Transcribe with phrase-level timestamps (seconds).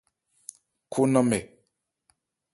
[0.91, 1.39] Kho nnanmɛ.